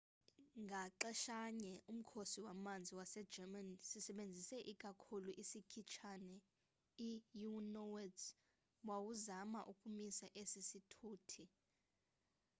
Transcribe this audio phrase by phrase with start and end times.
[0.63, 6.35] ngaxeshanye umkhosi wamanzi wase german, sisebenzisa ikakhulu isikhitshane
[7.09, 7.11] i
[7.51, 8.23] u-noats
[8.87, 11.43] wawuzama ukumisa esi sithuthi